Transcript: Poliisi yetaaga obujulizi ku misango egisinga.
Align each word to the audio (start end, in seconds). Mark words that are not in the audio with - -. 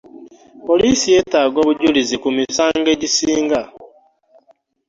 Poliisi 0.67 1.07
yetaaga 1.15 1.57
obujulizi 1.63 2.15
ku 2.23 2.29
misango 2.37 2.87
egisinga. 2.95 3.61